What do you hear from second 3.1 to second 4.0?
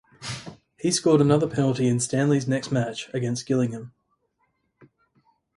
against Gillingham.